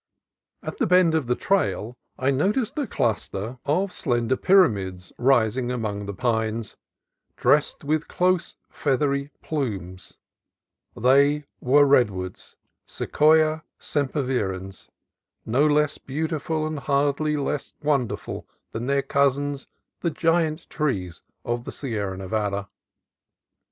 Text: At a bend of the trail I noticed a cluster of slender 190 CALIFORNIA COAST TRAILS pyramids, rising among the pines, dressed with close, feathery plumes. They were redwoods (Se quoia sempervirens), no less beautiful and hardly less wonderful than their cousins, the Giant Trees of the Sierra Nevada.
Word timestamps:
At 0.63 0.81
a 0.81 0.87
bend 0.87 1.13
of 1.13 1.27
the 1.27 1.35
trail 1.35 1.95
I 2.17 2.31
noticed 2.31 2.75
a 2.79 2.87
cluster 2.87 3.59
of 3.65 3.91
slender 3.93 4.33
190 4.33 4.41
CALIFORNIA 4.41 4.91
COAST 4.93 5.13
TRAILS 5.15 5.15
pyramids, 5.15 5.37
rising 5.37 5.71
among 5.71 6.05
the 6.07 6.13
pines, 6.15 6.77
dressed 7.37 7.83
with 7.83 8.07
close, 8.07 8.57
feathery 8.71 9.29
plumes. 9.43 10.17
They 10.97 11.45
were 11.59 11.85
redwoods 11.85 12.55
(Se 12.87 13.05
quoia 13.05 13.61
sempervirens), 13.79 14.89
no 15.45 15.67
less 15.67 15.99
beautiful 15.99 16.65
and 16.65 16.79
hardly 16.79 17.37
less 17.37 17.73
wonderful 17.83 18.47
than 18.71 18.87
their 18.87 19.03
cousins, 19.03 19.67
the 19.99 20.09
Giant 20.09 20.67
Trees 20.67 21.21
of 21.45 21.63
the 21.65 21.71
Sierra 21.71 22.17
Nevada. 22.17 22.69